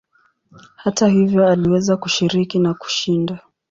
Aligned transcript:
Hata 0.75 1.07
hivyo 1.07 1.47
aliweza 1.47 1.97
kushiriki 1.97 2.59
na 2.59 2.73
kushinda. 2.73 3.39